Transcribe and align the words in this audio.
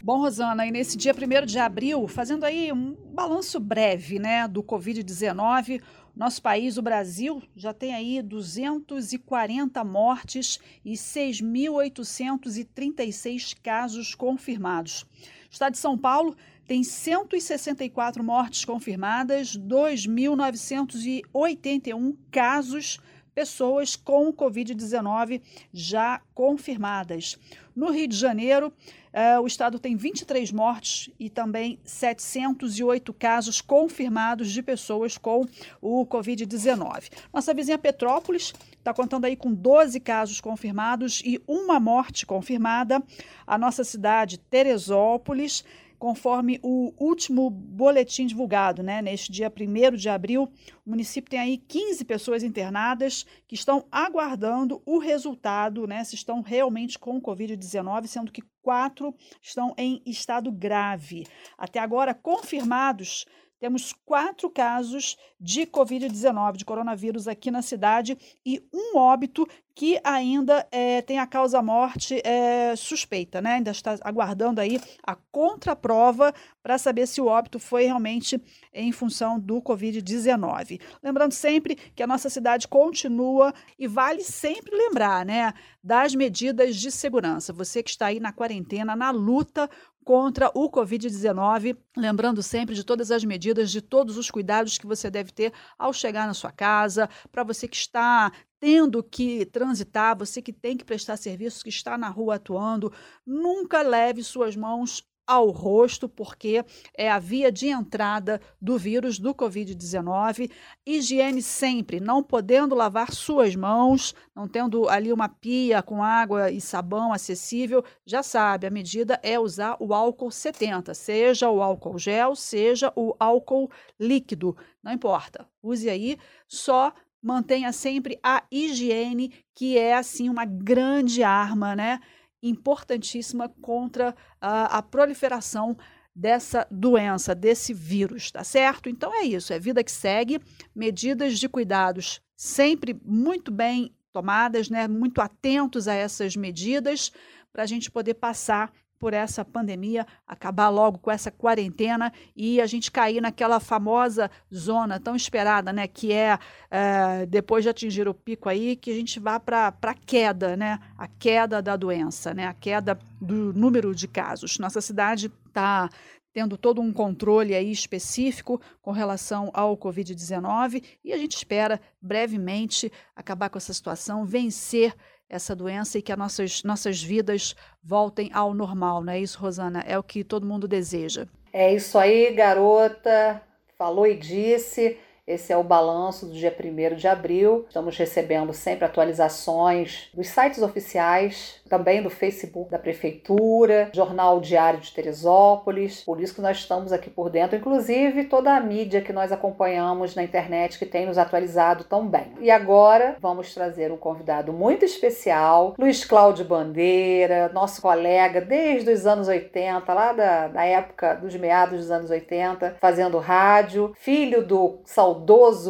Bom, 0.00 0.18
Rosana, 0.18 0.64
e 0.64 0.70
nesse 0.70 0.96
dia 0.96 1.12
1 1.12 1.16
de 1.44 1.58
abril, 1.58 2.06
fazendo 2.06 2.44
aí 2.44 2.72
um 2.72 2.94
balanço 3.12 3.58
breve 3.58 4.20
né, 4.20 4.46
do 4.46 4.62
Covid-19, 4.62 5.82
nosso 6.14 6.40
país, 6.40 6.78
o 6.78 6.82
Brasil, 6.82 7.42
já 7.56 7.74
tem 7.74 7.92
aí 7.94 8.22
240 8.22 9.82
mortes 9.82 10.60
e 10.84 10.92
6.836 10.92 13.56
casos 13.60 14.14
confirmados. 14.14 15.02
O 15.02 15.52
estado 15.52 15.72
de 15.72 15.78
São 15.78 15.98
Paulo 15.98 16.36
tem 16.64 16.84
164 16.84 18.22
mortes 18.22 18.64
confirmadas, 18.64 19.56
2.981 19.56 22.14
casos 22.30 23.00
pessoas 23.40 23.96
com 23.96 24.30
Covid-19 24.30 25.40
já 25.72 26.20
confirmadas. 26.34 27.38
No 27.74 27.90
Rio 27.90 28.06
de 28.06 28.16
Janeiro, 28.16 28.70
Uh, 29.12 29.40
o 29.40 29.46
estado 29.48 29.80
tem 29.80 29.96
23 29.96 30.52
mortes 30.52 31.10
e 31.18 31.28
também 31.28 31.80
708 31.82 33.12
casos 33.12 33.60
confirmados 33.60 34.52
de 34.52 34.62
pessoas 34.62 35.18
com 35.18 35.44
o 35.82 36.06
Covid-19. 36.06 37.10
Nossa 37.34 37.52
vizinha 37.52 37.76
Petrópolis 37.76 38.52
está 38.78 38.94
contando 38.94 39.24
aí 39.24 39.34
com 39.34 39.52
12 39.52 39.98
casos 39.98 40.40
confirmados 40.40 41.22
e 41.24 41.42
uma 41.44 41.80
morte 41.80 42.24
confirmada. 42.24 43.02
A 43.44 43.58
nossa 43.58 43.82
cidade, 43.82 44.38
Teresópolis, 44.38 45.64
conforme 46.00 46.58
o 46.62 46.94
último 46.98 47.50
boletim 47.50 48.26
divulgado, 48.26 48.82
né, 48.82 49.02
neste 49.02 49.30
dia 49.30 49.52
1 49.54 49.96
de 49.96 50.08
abril, 50.08 50.50
o 50.84 50.90
município 50.90 51.30
tem 51.30 51.38
aí 51.38 51.58
15 51.58 52.06
pessoas 52.06 52.42
internadas 52.42 53.26
que 53.46 53.54
estão 53.54 53.84
aguardando 53.92 54.80
o 54.86 54.98
resultado, 54.98 55.86
né, 55.86 56.02
se 56.02 56.14
estão 56.14 56.40
realmente 56.40 56.98
com 56.98 57.20
Covid-19, 57.20 58.06
sendo 58.06 58.32
que 58.32 58.42
quatro 58.62 59.14
estão 59.42 59.74
em 59.76 60.00
estado 60.06 60.50
grave. 60.50 61.26
Até 61.58 61.78
agora, 61.78 62.14
confirmados 62.14 63.26
temos 63.60 63.92
quatro 64.06 64.48
casos 64.48 65.18
de 65.38 65.66
Covid-19, 65.66 66.56
de 66.56 66.64
coronavírus 66.64 67.28
aqui 67.28 67.50
na 67.50 67.60
cidade 67.60 68.16
e 68.44 68.66
um 68.72 68.96
óbito 68.96 69.46
que 69.80 69.98
ainda 70.04 70.68
é, 70.70 71.00
tem 71.00 71.18
a 71.18 71.26
causa-morte 71.26 72.20
é, 72.22 72.76
suspeita, 72.76 73.40
né? 73.40 73.54
Ainda 73.54 73.70
está 73.70 73.96
aguardando 74.02 74.60
aí 74.60 74.78
a 75.02 75.16
contraprova 75.32 76.34
para 76.62 76.76
saber 76.76 77.06
se 77.06 77.18
o 77.18 77.24
óbito 77.24 77.58
foi 77.58 77.86
realmente 77.86 78.38
em 78.74 78.92
função 78.92 79.40
do 79.40 79.62
Covid-19. 79.62 80.78
Lembrando 81.02 81.32
sempre 81.32 81.76
que 81.76 82.02
a 82.02 82.06
nossa 82.06 82.28
cidade 82.28 82.68
continua 82.68 83.54
e 83.78 83.88
vale 83.88 84.22
sempre 84.22 84.76
lembrar, 84.76 85.24
né? 85.24 85.54
Das 85.82 86.14
medidas 86.14 86.76
de 86.76 86.90
segurança. 86.90 87.50
Você 87.50 87.82
que 87.82 87.88
está 87.88 88.08
aí 88.08 88.20
na 88.20 88.34
quarentena, 88.34 88.94
na 88.94 89.10
luta 89.10 89.66
contra 90.04 90.50
o 90.54 90.70
Covid-19. 90.70 91.76
Lembrando 91.96 92.42
sempre 92.42 92.74
de 92.74 92.84
todas 92.84 93.10
as 93.10 93.24
medidas, 93.24 93.70
de 93.70 93.80
todos 93.80 94.16
os 94.16 94.30
cuidados 94.30 94.76
que 94.76 94.86
você 94.86 95.10
deve 95.10 95.30
ter 95.30 95.52
ao 95.78 95.92
chegar 95.92 96.26
na 96.26 96.34
sua 96.34 96.50
casa, 96.50 97.08
para 97.30 97.44
você 97.44 97.68
que 97.68 97.76
está 97.76 98.32
tendo 98.60 99.02
que 99.02 99.46
transitar, 99.46 100.16
você 100.16 100.42
que 100.42 100.52
tem 100.52 100.76
que 100.76 100.84
prestar 100.84 101.16
serviços, 101.16 101.62
que 101.62 101.70
está 101.70 101.96
na 101.96 102.08
rua 102.08 102.34
atuando, 102.34 102.92
nunca 103.26 103.80
leve 103.80 104.22
suas 104.22 104.54
mãos 104.54 105.02
ao 105.30 105.50
rosto, 105.50 106.08
porque 106.08 106.64
é 106.92 107.08
a 107.08 107.20
via 107.20 107.52
de 107.52 107.68
entrada 107.68 108.40
do 108.60 108.76
vírus 108.76 109.16
do 109.16 109.32
Covid-19. 109.32 110.50
Higiene 110.84 111.40
sempre, 111.40 112.00
não 112.00 112.20
podendo 112.20 112.74
lavar 112.74 113.12
suas 113.12 113.54
mãos, 113.54 114.12
não 114.34 114.48
tendo 114.48 114.88
ali 114.88 115.12
uma 115.12 115.28
pia 115.28 115.82
com 115.82 116.02
água 116.02 116.50
e 116.50 116.60
sabão 116.60 117.12
acessível, 117.12 117.84
já 118.04 118.24
sabe, 118.24 118.66
a 118.66 118.70
medida 118.70 119.20
é 119.22 119.38
usar 119.38 119.76
o 119.78 119.94
álcool 119.94 120.32
70, 120.32 120.92
seja 120.94 121.48
o 121.48 121.62
álcool 121.62 121.96
gel, 121.96 122.34
seja 122.34 122.92
o 122.96 123.14
álcool 123.20 123.70
líquido, 124.00 124.56
não 124.82 124.92
importa. 124.92 125.46
Use 125.62 125.88
aí, 125.88 126.18
só 126.48 126.92
mantenha 127.22 127.72
sempre 127.72 128.18
a 128.22 128.42
higiene, 128.50 129.32
que 129.54 129.76
é 129.76 129.94
assim 129.94 130.28
uma 130.28 130.44
grande 130.44 131.22
arma, 131.22 131.76
né? 131.76 132.00
importantíssima 132.42 133.48
contra 133.60 134.14
a, 134.40 134.78
a 134.78 134.82
proliferação 134.82 135.76
dessa 136.14 136.66
doença, 136.70 137.34
desse 137.34 137.72
vírus, 137.72 138.30
tá 138.30 138.42
certo? 138.42 138.88
Então 138.88 139.14
é 139.14 139.22
isso, 139.22 139.52
é 139.52 139.58
vida 139.58 139.84
que 139.84 139.92
segue, 139.92 140.40
medidas 140.74 141.38
de 141.38 141.48
cuidados 141.48 142.20
sempre 142.36 142.98
muito 143.04 143.50
bem 143.52 143.94
tomadas, 144.12 144.68
né? 144.68 144.88
Muito 144.88 145.20
atentos 145.20 145.86
a 145.86 145.94
essas 145.94 146.34
medidas 146.34 147.12
para 147.52 147.62
a 147.62 147.66
gente 147.66 147.90
poder 147.90 148.14
passar 148.14 148.72
por 149.00 149.14
essa 149.14 149.42
pandemia, 149.42 150.06
acabar 150.26 150.68
logo 150.68 150.98
com 150.98 151.10
essa 151.10 151.30
quarentena 151.30 152.12
e 152.36 152.60
a 152.60 152.66
gente 152.66 152.92
cair 152.92 153.22
naquela 153.22 153.58
famosa 153.58 154.30
zona 154.54 155.00
tão 155.00 155.16
esperada, 155.16 155.72
né? 155.72 155.88
Que 155.88 156.12
é, 156.12 156.38
é 156.70 157.24
depois 157.24 157.64
de 157.64 157.70
atingir 157.70 158.06
o 158.06 158.12
pico 158.12 158.48
aí, 158.50 158.76
que 158.76 158.90
a 158.90 158.94
gente 158.94 159.18
vá 159.18 159.40
para 159.40 159.74
a 159.82 159.94
queda, 159.94 160.54
né? 160.54 160.78
A 160.98 161.08
queda 161.08 161.62
da 161.62 161.76
doença, 161.76 162.34
né? 162.34 162.46
A 162.46 162.52
queda 162.52 162.98
do 163.18 163.54
número 163.54 163.94
de 163.94 164.06
casos. 164.06 164.58
Nossa 164.58 164.82
cidade 164.82 165.32
está 165.46 165.88
tendo 166.32 166.58
todo 166.58 166.80
um 166.82 166.92
controle 166.92 167.54
aí 167.54 167.72
específico 167.72 168.60
com 168.82 168.92
relação 168.92 169.50
ao 169.54 169.76
Covid-19 169.78 170.84
e 171.02 171.12
a 171.12 171.16
gente 171.16 171.36
espera 171.36 171.80
brevemente 172.00 172.92
acabar 173.16 173.48
com 173.48 173.56
essa 173.56 173.72
situação, 173.72 174.26
vencer 174.26 174.94
essa 175.30 175.54
doença 175.54 175.96
e 175.96 176.02
que 176.02 176.12
as 176.12 176.18
nossas, 176.18 176.62
nossas 176.64 177.02
vidas 177.02 177.54
voltem 177.82 178.30
ao 178.34 178.52
normal, 178.52 179.02
não 179.02 179.12
é 179.12 179.20
isso, 179.20 179.38
Rosana? 179.38 179.84
É 179.86 179.96
o 179.96 180.02
que 180.02 180.24
todo 180.24 180.44
mundo 180.44 180.66
deseja. 180.66 181.26
É 181.52 181.72
isso 181.72 181.96
aí, 181.96 182.34
garota. 182.34 183.40
Falou 183.78 184.06
e 184.06 184.16
disse. 184.16 184.98
Esse 185.30 185.52
é 185.52 185.56
o 185.56 185.62
balanço 185.62 186.26
do 186.26 186.32
dia 186.32 186.52
1 186.52 186.96
de 186.96 187.06
abril. 187.06 187.64
Estamos 187.68 187.96
recebendo 187.96 188.52
sempre 188.52 188.84
atualizações 188.84 190.10
dos 190.12 190.26
sites 190.26 190.60
oficiais 190.60 191.60
também 191.68 192.02
do 192.02 192.10
Facebook 192.10 192.68
da 192.68 192.80
Prefeitura, 192.80 193.90
Jornal 193.94 194.40
Diário 194.40 194.80
de 194.80 194.92
Teresópolis. 194.92 196.02
Por 196.02 196.20
isso 196.20 196.34
que 196.34 196.40
nós 196.40 196.56
estamos 196.56 196.92
aqui 196.92 197.08
por 197.08 197.30
dentro, 197.30 197.56
inclusive 197.56 198.24
toda 198.24 198.56
a 198.56 198.60
mídia 198.60 199.00
que 199.00 199.12
nós 199.12 199.30
acompanhamos 199.30 200.16
na 200.16 200.24
internet 200.24 200.76
que 200.76 200.84
tem 200.84 201.06
nos 201.06 201.16
atualizado 201.16 201.84
tão 201.84 202.08
bem. 202.08 202.32
E 202.40 202.50
agora 202.50 203.16
vamos 203.20 203.54
trazer 203.54 203.92
um 203.92 203.96
convidado 203.96 204.52
muito 204.52 204.84
especial, 204.84 205.76
Luiz 205.78 206.04
Cláudio 206.04 206.44
Bandeira, 206.44 207.48
nosso 207.54 207.80
colega 207.80 208.40
desde 208.40 208.90
os 208.90 209.06
anos 209.06 209.28
80, 209.28 209.94
lá 209.94 210.12
da, 210.12 210.48
da 210.48 210.64
época 210.64 211.14
dos 211.14 211.36
meados 211.36 211.78
dos 211.78 211.90
anos 211.92 212.10
80, 212.10 212.78
fazendo 212.80 213.18
rádio, 213.18 213.92
filho 213.96 214.44
do 214.44 214.80
saudoso 214.84 215.19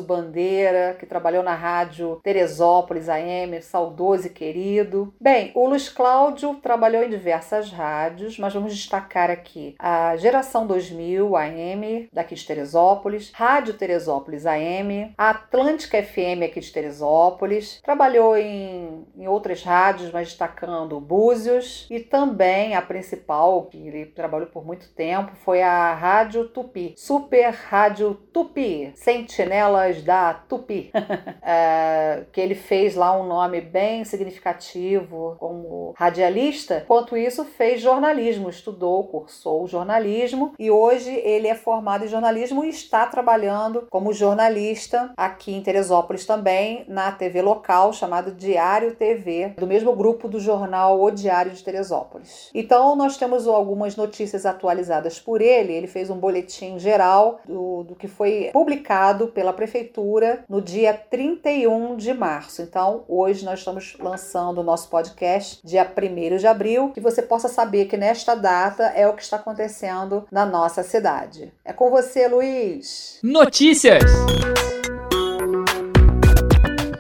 Bandeira, 0.03 0.97
que 0.99 1.06
trabalhou 1.06 1.43
na 1.43 1.55
rádio 1.55 2.21
Teresópolis 2.22 3.09
AM, 3.09 3.61
saudoso 3.62 4.27
e 4.27 4.31
querido. 4.31 5.12
Bem, 5.21 5.50
o 5.55 5.66
Luiz 5.66 5.88
Cláudio 5.88 6.55
trabalhou 6.62 7.03
em 7.03 7.11
diversas 7.11 7.71
rádios, 7.71 8.38
mas 8.38 8.55
vamos 8.55 8.75
destacar 8.75 9.31
aqui 9.31 9.75
a 9.78 10.16
Geração 10.16 10.66
2000 10.66 11.37
AM, 11.37 12.09
daqui 12.12 12.34
de 12.34 12.47
Teresópolis, 12.47 13.31
Rádio 13.34 13.75
Teresópolis 13.75 14.47
AM, 14.47 15.12
a 15.16 15.31
Atlântica 15.31 16.03
FM 16.03 16.44
aqui 16.44 16.61
de 16.61 16.72
Teresópolis, 16.72 17.81
trabalhou 17.82 18.37
em, 18.37 19.06
em 19.17 19.28
outras 19.28 19.62
rádios, 19.62 20.12
mas 20.12 20.28
destacando 20.28 21.00
Búzios, 21.00 21.87
e 21.91 22.00
também 22.00 22.75
a 22.75 22.82
principal, 22.82 23.67
que 23.67 23.78
ele 23.78 24.06
trabalhou 24.06 24.49
por 24.49 24.65
muito 24.65 24.88
tempo, 24.91 25.32
foi 25.44 25.62
a 25.62 25.94
Rádio 25.94 26.49
Tupi, 26.49 26.94
Super 26.97 27.50
Rádio 27.50 28.15
Tupi, 28.32 28.93
Sentinelas 29.41 30.03
da 30.03 30.34
Tupi, 30.34 30.91
é, 31.43 32.25
que 32.31 32.41
ele 32.41 32.55
fez 32.55 32.95
lá 32.95 33.19
um 33.19 33.27
nome 33.27 33.61
bem 33.61 34.05
significativo, 34.05 35.37
como 35.38 35.94
radialista, 35.97 36.85
quanto 36.87 37.17
isso 37.17 37.44
fez 37.44 37.81
jornalismo, 37.81 38.50
estudou, 38.50 39.05
cursou 39.05 39.67
jornalismo 39.67 40.53
e 40.59 40.70
hoje 40.70 41.11
ele 41.11 41.49
é 41.49 41.55
formado 41.55 42.05
em 42.05 42.09
jornalismo 42.09 42.64
e 42.64 42.69
está 42.69 43.06
trabalhando 43.06 43.87
como 43.88 44.12
jornalista 44.12 45.11
aqui 45.17 45.55
em 45.55 45.62
Teresópolis 45.62 46.26
também, 46.26 46.85
na 46.87 47.11
TV 47.11 47.41
local 47.41 47.94
chamado 47.94 48.32
Diário 48.32 48.94
TV, 48.94 49.55
do 49.56 49.67
mesmo 49.67 49.94
grupo 49.97 50.29
do 50.29 50.38
jornal 50.38 51.00
O 51.00 51.11
Diário 51.11 51.53
de 51.53 51.64
Teresópolis. 51.64 52.50
Então 52.55 52.94
nós 52.94 53.17
temos 53.17 53.47
algumas 53.47 53.97
notícias 53.97 54.44
atualizadas 54.44 55.19
por 55.19 55.41
ele, 55.41 55.73
ele 55.73 55.87
fez 55.87 56.11
um 56.11 56.19
boletim 56.19 56.79
geral 56.79 57.41
do, 57.47 57.85
do 57.85 57.94
que 57.94 58.06
foi 58.06 58.50
publicado 58.53 59.30
pela 59.31 59.53
prefeitura 59.53 60.44
no 60.49 60.61
dia 60.61 60.93
31 60.93 61.97
de 61.97 62.12
março. 62.12 62.62
Então 62.62 63.05
hoje 63.09 63.44
nós 63.44 63.61
estamos 63.61 63.97
lançando 63.99 64.59
o 64.59 64.65
nosso 64.65 64.88
podcast 64.88 65.61
dia 65.65 65.91
1 65.91 66.37
de 66.37 66.47
abril, 66.47 66.91
que 66.91 67.00
você 67.00 67.23
possa 67.23 67.49
saber 67.49 67.87
que 67.87 67.97
nesta 67.97 68.35
data 68.35 68.85
é 68.94 69.09
o 69.09 69.15
que 69.15 69.23
está 69.23 69.37
acontecendo 69.37 70.27
na 70.31 70.44
nossa 70.44 70.82
cidade. 70.82 71.53
É 71.65 71.73
com 71.73 71.91
você, 71.91 72.29
Luiz. 72.29 73.19
Notícias! 73.23 74.03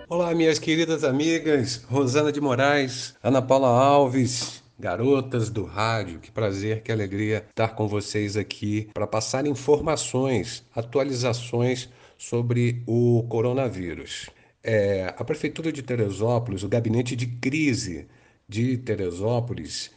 Olá, 0.08 0.30
Olá, 0.30 0.36
minhas 0.36 0.60
queridas 0.60 1.02
amigas, 1.02 1.82
Rosana 1.90 2.30
de 2.30 2.40
Moraes, 2.40 3.16
Ana 3.20 3.42
Paula 3.42 3.66
Alves, 3.66 4.62
garotas 4.78 5.50
do 5.50 5.64
rádio. 5.64 6.20
Que 6.20 6.30
prazer, 6.30 6.82
que 6.82 6.92
alegria 6.92 7.44
estar 7.50 7.70
com 7.70 7.88
vocês 7.88 8.36
aqui 8.36 8.88
para 8.94 9.08
passar 9.08 9.44
informações, 9.44 10.64
atualizações 10.72 11.88
sobre 12.20 12.82
o 12.86 13.24
coronavírus. 13.30 14.28
É, 14.62 15.14
a 15.16 15.24
Prefeitura 15.24 15.72
de 15.72 15.82
Teresópolis, 15.82 16.62
o 16.62 16.68
Gabinete 16.68 17.16
de 17.16 17.26
Crise 17.26 18.06
de 18.46 18.76
Teresópolis, 18.76 19.90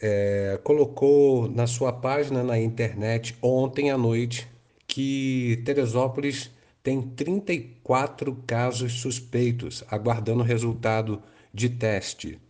é, 0.00 0.58
colocou 0.64 1.50
na 1.50 1.66
sua 1.66 1.92
página 1.92 2.42
na 2.42 2.58
internet 2.58 3.36
ontem 3.42 3.90
à 3.90 3.98
noite 3.98 4.48
que 4.86 5.60
Teresópolis 5.66 6.50
tem 6.82 7.02
34 7.02 8.34
casos 8.46 8.94
suspeitos 8.94 9.84
aguardando 9.90 10.42
resultado 10.42 11.22
de 11.52 11.68
teste. 11.68 12.40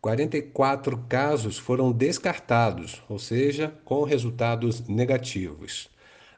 44 0.00 0.98
casos 1.08 1.56
foram 1.56 1.92
descartados, 1.92 3.00
ou 3.08 3.20
seja, 3.20 3.72
com 3.84 4.02
resultados 4.02 4.88
negativos. 4.88 5.88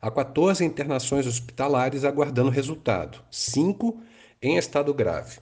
Há 0.04 0.10
14 0.10 0.62
internações 0.62 1.26
hospitalares 1.26 2.04
aguardando 2.04 2.50
resultado, 2.50 3.22
5 3.30 4.02
em 4.42 4.58
estado 4.58 4.92
grave. 4.92 5.38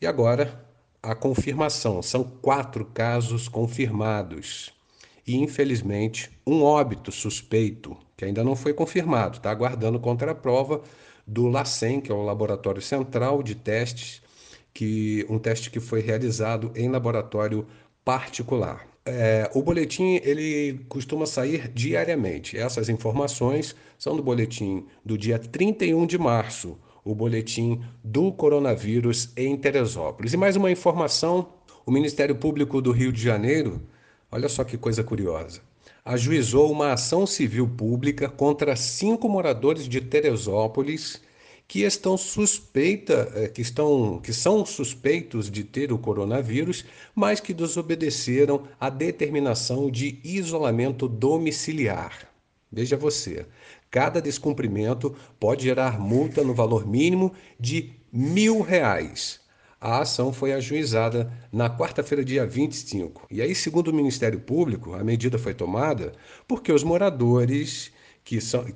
E 0.00 0.06
agora 0.06 0.64
a 1.02 1.12
confirmação: 1.12 2.00
são 2.02 2.22
quatro 2.22 2.84
casos 2.84 3.48
confirmados. 3.48 4.72
E, 5.26 5.34
infelizmente, 5.34 6.30
um 6.46 6.62
óbito 6.62 7.10
suspeito, 7.10 7.96
que 8.16 8.24
ainda 8.24 8.44
não 8.44 8.54
foi 8.54 8.72
confirmado, 8.72 9.38
está 9.38 9.50
aguardando 9.50 9.98
contraprova 9.98 10.82
do 11.26 11.48
LACEN, 11.48 12.00
que 12.00 12.12
é 12.12 12.14
o 12.14 12.22
Laboratório 12.22 12.80
Central 12.80 13.42
de 13.42 13.56
Testes, 13.56 14.22
que 14.72 15.26
um 15.28 15.36
teste 15.36 15.68
que 15.68 15.80
foi 15.80 16.00
realizado 16.00 16.70
em 16.76 16.88
laboratório 16.88 17.66
particular. 18.04 18.86
É, 19.08 19.48
o 19.54 19.62
boletim 19.62 20.20
ele 20.24 20.80
costuma 20.88 21.26
sair 21.26 21.68
diariamente. 21.68 22.58
Essas 22.58 22.88
informações 22.88 23.76
são 23.96 24.16
do 24.16 24.22
boletim 24.22 24.84
do 25.04 25.16
dia 25.16 25.38
31 25.38 26.04
de 26.06 26.18
março, 26.18 26.76
o 27.04 27.14
boletim 27.14 27.80
do 28.02 28.32
coronavírus 28.32 29.30
em 29.36 29.56
Teresópolis. 29.56 30.32
E 30.32 30.36
mais 30.36 30.56
uma 30.56 30.72
informação: 30.72 31.50
o 31.86 31.92
Ministério 31.92 32.34
Público 32.34 32.82
do 32.82 32.90
Rio 32.90 33.12
de 33.12 33.22
Janeiro, 33.22 33.80
olha 34.30 34.48
só 34.48 34.64
que 34.64 34.76
coisa 34.76 35.04
curiosa, 35.04 35.60
ajuizou 36.04 36.72
uma 36.72 36.92
ação 36.92 37.24
civil 37.24 37.68
pública 37.68 38.28
contra 38.28 38.74
cinco 38.74 39.28
moradores 39.28 39.88
de 39.88 40.00
Teresópolis 40.00 41.22
que 41.68 41.82
estão 41.82 42.16
suspeita, 42.16 43.32
eh, 43.34 43.48
que 43.48 43.60
estão, 43.60 44.20
que 44.20 44.32
são 44.32 44.64
suspeitos 44.64 45.50
de 45.50 45.64
ter 45.64 45.92
o 45.92 45.98
coronavírus, 45.98 46.84
mas 47.14 47.40
que 47.40 47.52
desobedeceram 47.52 48.68
à 48.78 48.88
determinação 48.88 49.90
de 49.90 50.20
isolamento 50.22 51.08
domiciliar. 51.08 52.28
Veja 52.70 52.96
você, 52.96 53.46
cada 53.90 54.20
descumprimento 54.20 55.14
pode 55.40 55.64
gerar 55.64 55.98
multa 55.98 56.44
no 56.44 56.54
valor 56.54 56.86
mínimo 56.86 57.32
de 57.58 57.92
mil 58.12 58.60
reais. 58.60 59.40
A 59.80 60.00
ação 60.00 60.32
foi 60.32 60.52
ajuizada 60.52 61.32
na 61.52 61.68
quarta-feira, 61.68 62.24
dia 62.24 62.46
25. 62.46 63.26
E 63.30 63.42
aí, 63.42 63.54
segundo 63.54 63.88
o 63.88 63.94
Ministério 63.94 64.40
Público, 64.40 64.94
a 64.94 65.04
medida 65.04 65.38
foi 65.38 65.54
tomada 65.54 66.12
porque 66.48 66.72
os 66.72 66.82
moradores 66.82 67.92
que 68.26 68.40
são, 68.40 68.66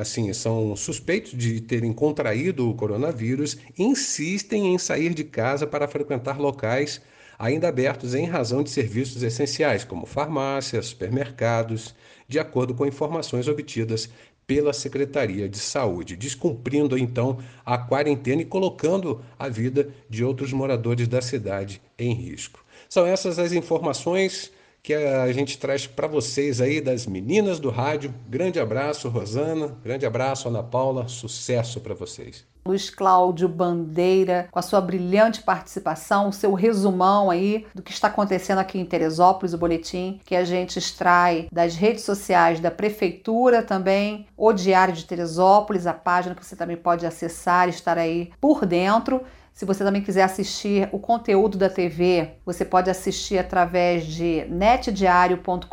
assim, 0.00 0.32
são 0.32 0.74
suspeitos 0.74 1.32
de 1.36 1.60
terem 1.60 1.92
contraído 1.92 2.70
o 2.70 2.74
coronavírus 2.74 3.58
insistem 3.78 4.72
em 4.72 4.78
sair 4.78 5.12
de 5.12 5.22
casa 5.22 5.66
para 5.66 5.86
frequentar 5.86 6.40
locais 6.40 7.02
ainda 7.38 7.68
abertos 7.68 8.14
em 8.14 8.24
razão 8.24 8.62
de 8.62 8.70
serviços 8.70 9.22
essenciais, 9.22 9.84
como 9.84 10.06
farmácias, 10.06 10.86
supermercados, 10.86 11.94
de 12.26 12.38
acordo 12.38 12.74
com 12.74 12.86
informações 12.86 13.46
obtidas 13.46 14.08
pela 14.46 14.72
Secretaria 14.72 15.50
de 15.50 15.58
Saúde, 15.58 16.16
descumprindo 16.16 16.96
então 16.96 17.36
a 17.62 17.76
quarentena 17.76 18.40
e 18.40 18.46
colocando 18.46 19.22
a 19.38 19.50
vida 19.50 19.90
de 20.08 20.24
outros 20.24 20.50
moradores 20.50 21.06
da 21.08 21.20
cidade 21.20 21.82
em 21.98 22.14
risco. 22.14 22.64
São 22.88 23.04
essas 23.04 23.38
as 23.38 23.52
informações 23.52 24.50
que 24.84 24.92
a 24.92 25.32
gente 25.32 25.56
traz 25.56 25.86
para 25.86 26.06
vocês 26.06 26.60
aí 26.60 26.78
das 26.78 27.06
meninas 27.06 27.58
do 27.58 27.70
rádio. 27.70 28.14
Grande 28.28 28.60
abraço, 28.60 29.08
Rosana. 29.08 29.74
Grande 29.82 30.04
abraço, 30.04 30.46
Ana 30.46 30.62
Paula. 30.62 31.08
Sucesso 31.08 31.80
para 31.80 31.94
vocês. 31.94 32.44
Luiz 32.66 32.90
Cláudio 32.90 33.48
Bandeira, 33.48 34.46
com 34.50 34.58
a 34.58 34.62
sua 34.62 34.82
brilhante 34.82 35.42
participação, 35.42 36.28
o 36.28 36.32
seu 36.32 36.52
resumão 36.52 37.30
aí 37.30 37.66
do 37.74 37.82
que 37.82 37.92
está 37.92 38.08
acontecendo 38.08 38.58
aqui 38.58 38.78
em 38.78 38.84
Teresópolis, 38.84 39.54
o 39.54 39.58
boletim 39.58 40.20
que 40.24 40.36
a 40.36 40.44
gente 40.44 40.78
extrai 40.78 41.48
das 41.50 41.76
redes 41.76 42.04
sociais 42.04 42.60
da 42.60 42.70
Prefeitura 42.70 43.62
também, 43.62 44.26
o 44.36 44.52
Diário 44.52 44.94
de 44.94 45.06
Teresópolis, 45.06 45.86
a 45.86 45.94
página 45.94 46.34
que 46.34 46.44
você 46.44 46.56
também 46.56 46.76
pode 46.76 47.06
acessar 47.06 47.68
e 47.68 47.70
estar 47.70 47.96
aí 47.96 48.30
por 48.38 48.66
dentro. 48.66 49.22
Se 49.54 49.64
você 49.64 49.84
também 49.84 50.02
quiser 50.02 50.24
assistir 50.24 50.88
o 50.90 50.98
conteúdo 50.98 51.56
da 51.56 51.70
TV, 51.70 52.30
você 52.44 52.64
pode 52.64 52.90
assistir 52.90 53.38
através 53.38 54.04
de 54.04 54.44
netdiario.com.br 54.50 55.68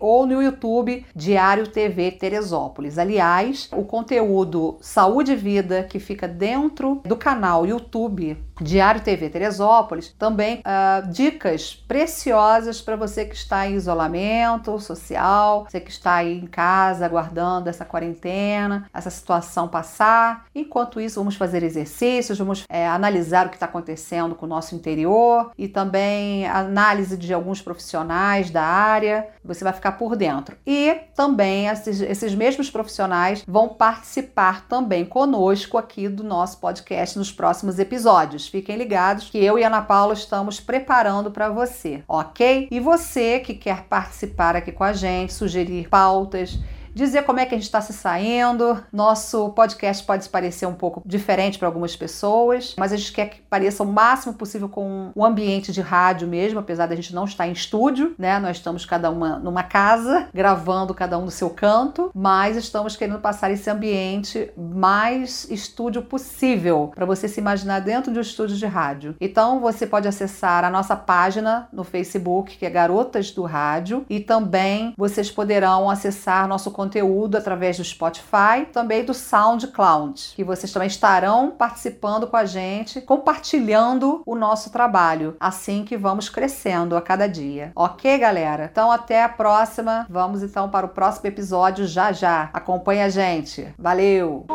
ou 0.00 0.26
no 0.26 0.42
YouTube 0.42 1.06
Diário 1.14 1.68
TV 1.68 2.10
Teresópolis. 2.10 2.98
Aliás, 2.98 3.68
o 3.72 3.84
conteúdo 3.84 4.76
Saúde 4.80 5.30
e 5.32 5.36
Vida 5.36 5.84
que 5.84 6.00
fica 6.00 6.26
dentro 6.26 7.00
do 7.04 7.14
canal 7.16 7.64
YouTube 7.64 8.36
Diário 8.60 9.00
TV 9.00 9.30
Teresópolis, 9.30 10.14
também 10.18 10.60
uh, 10.60 11.10
dicas 11.10 11.74
preciosas 11.74 12.80
para 12.80 12.94
você 12.94 13.24
que 13.24 13.34
está 13.34 13.66
em 13.66 13.74
isolamento 13.74 14.78
social, 14.78 15.66
você 15.68 15.80
que 15.80 15.90
está 15.90 16.16
aí 16.16 16.38
em 16.38 16.46
casa 16.46 17.06
aguardando 17.06 17.70
essa 17.70 17.84
quarentena, 17.84 18.88
essa 18.92 19.08
situação 19.08 19.66
passar. 19.66 20.44
Enquanto 20.54 21.00
isso, 21.00 21.20
vamos 21.20 21.36
fazer 21.36 21.62
exercícios, 21.62 22.38
vamos 22.38 22.64
é, 22.68 22.79
analisar 22.86 23.46
o 23.46 23.50
que 23.50 23.56
está 23.56 23.66
acontecendo 23.66 24.34
com 24.34 24.46
o 24.46 24.48
nosso 24.48 24.74
interior 24.74 25.50
e 25.56 25.68
também 25.68 26.46
análise 26.46 27.16
de 27.16 27.32
alguns 27.32 27.60
profissionais 27.60 28.50
da 28.50 28.62
área. 28.62 29.28
Você 29.44 29.64
vai 29.64 29.72
ficar 29.72 29.92
por 29.92 30.16
dentro. 30.16 30.56
E 30.66 30.94
também 31.14 31.66
esses, 31.66 32.00
esses 32.00 32.34
mesmos 32.34 32.70
profissionais 32.70 33.44
vão 33.46 33.68
participar 33.68 34.66
também 34.68 35.04
conosco 35.04 35.78
aqui 35.78 36.08
do 36.08 36.22
nosso 36.22 36.58
podcast 36.58 37.18
nos 37.18 37.32
próximos 37.32 37.78
episódios. 37.78 38.48
Fiquem 38.48 38.76
ligados 38.76 39.30
que 39.30 39.38
eu 39.38 39.58
e 39.58 39.64
Ana 39.64 39.82
Paula 39.82 40.14
estamos 40.14 40.60
preparando 40.60 41.30
para 41.30 41.48
você, 41.48 42.02
ok? 42.08 42.68
E 42.70 42.80
você 42.80 43.40
que 43.40 43.54
quer 43.54 43.84
participar 43.84 44.56
aqui 44.56 44.72
com 44.72 44.84
a 44.84 44.92
gente, 44.92 45.32
sugerir 45.32 45.88
pautas, 45.88 46.58
dizer 46.94 47.22
como 47.22 47.40
é 47.40 47.46
que 47.46 47.54
a 47.54 47.58
gente 47.58 47.66
está 47.66 47.80
se 47.80 47.92
saindo. 47.92 48.82
Nosso 48.92 49.50
podcast 49.50 50.04
pode 50.04 50.28
parecer 50.28 50.66
um 50.66 50.74
pouco 50.74 51.02
diferente 51.04 51.58
para 51.58 51.68
algumas 51.68 51.96
pessoas, 51.96 52.74
mas 52.78 52.92
a 52.92 52.96
gente 52.96 53.12
quer 53.12 53.30
que 53.30 53.42
pareça 53.42 53.82
o 53.82 53.86
máximo 53.86 54.34
possível 54.34 54.68
com 54.68 55.10
o 55.14 55.24
ambiente 55.24 55.72
de 55.72 55.80
rádio 55.80 56.26
mesmo, 56.28 56.58
apesar 56.58 56.86
da 56.86 56.96
gente 56.96 57.14
não 57.14 57.24
estar 57.24 57.46
em 57.46 57.52
estúdio, 57.52 58.14
né? 58.18 58.38
Nós 58.38 58.56
estamos 58.56 58.84
cada 58.84 59.10
uma 59.10 59.38
numa 59.38 59.62
casa, 59.62 60.28
gravando 60.32 60.94
cada 60.94 61.18
um 61.18 61.24
do 61.24 61.30
seu 61.30 61.50
canto, 61.50 62.10
mas 62.14 62.56
estamos 62.56 62.96
querendo 62.96 63.18
passar 63.18 63.50
esse 63.50 63.68
ambiente 63.70 64.50
mais 64.56 65.48
estúdio 65.50 66.02
possível, 66.02 66.92
para 66.94 67.06
você 67.06 67.28
se 67.28 67.40
imaginar 67.40 67.80
dentro 67.80 68.12
de 68.12 68.18
um 68.18 68.22
estúdio 68.22 68.56
de 68.56 68.66
rádio. 68.66 69.16
Então 69.20 69.60
você 69.60 69.86
pode 69.86 70.08
acessar 70.08 70.64
a 70.64 70.70
nossa 70.70 70.96
página 70.96 71.68
no 71.72 71.84
Facebook, 71.84 72.56
que 72.56 72.66
é 72.66 72.70
Garotas 72.70 73.30
do 73.30 73.42
Rádio, 73.42 74.04
e 74.08 74.20
também 74.20 74.94
vocês 74.96 75.30
poderão 75.30 75.88
acessar 75.90 76.48
nosso 76.48 76.70
conteúdo 76.80 77.36
através 77.36 77.76
do 77.76 77.84
Spotify, 77.84 78.64
também 78.72 79.04
do 79.04 79.12
SoundCloud, 79.12 80.32
que 80.34 80.42
vocês 80.42 80.72
também 80.72 80.88
estarão 80.88 81.50
participando 81.50 82.26
com 82.26 82.38
a 82.38 82.46
gente, 82.46 83.02
compartilhando 83.02 84.22
o 84.24 84.34
nosso 84.34 84.72
trabalho, 84.72 85.36
assim 85.38 85.84
que 85.84 85.94
vamos 85.94 86.30
crescendo 86.30 86.96
a 86.96 87.02
cada 87.02 87.28
dia. 87.28 87.70
Ok, 87.76 88.16
galera? 88.16 88.64
Então 88.72 88.90
até 88.90 89.22
a 89.22 89.28
próxima. 89.28 90.06
Vamos 90.08 90.42
então 90.42 90.70
para 90.70 90.86
o 90.86 90.88
próximo 90.88 91.26
episódio 91.26 91.86
já 91.86 92.12
já. 92.12 92.48
Acompanhe 92.54 93.02
a 93.02 93.10
gente. 93.10 93.74
Valeu! 93.78 94.46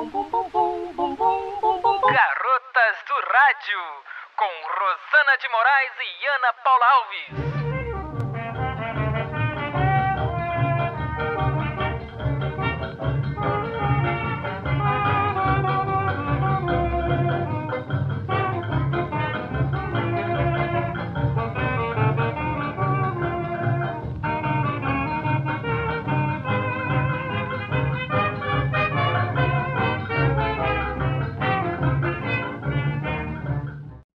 Garotas 2.34 2.98
do 3.08 3.13
Rádio, 3.34 3.82
com 4.36 4.51
Rosana 4.79 5.38
de 5.39 5.48
Moraes 5.50 5.94
e 6.01 6.25
Ana 6.27 6.53
Paula 6.63 6.88
Alves. 6.88 7.75